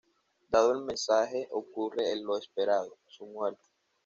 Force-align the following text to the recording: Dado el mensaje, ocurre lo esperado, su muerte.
Dado 0.49 0.71
el 0.71 0.81
mensaje, 0.83 1.47
ocurre 1.51 2.15
lo 2.15 2.35
esperado, 2.35 2.97
su 3.05 3.27
muerte. 3.27 3.69